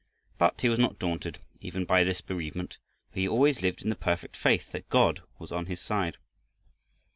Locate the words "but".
0.39-0.61